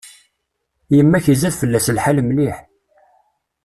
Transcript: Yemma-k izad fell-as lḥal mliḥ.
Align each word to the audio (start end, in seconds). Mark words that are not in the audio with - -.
Yemma-k 0.95 1.25
izad 1.33 1.55
fell-as 1.61 1.87
lḥal 1.95 2.19
mliḥ. 2.23 2.57